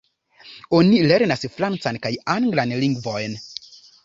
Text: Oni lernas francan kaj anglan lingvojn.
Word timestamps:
Oni 0.77 1.01
lernas 1.11 1.45
francan 1.57 2.01
kaj 2.07 2.13
anglan 2.37 2.75
lingvojn. 2.87 3.39